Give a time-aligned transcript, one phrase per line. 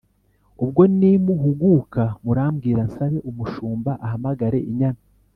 [0.63, 5.01] ubwo nimuhuguka murambwira nsabe umushumba ahamagare inyana